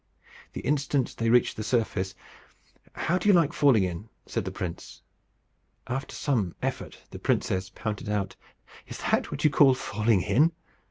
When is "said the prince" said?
4.25-5.03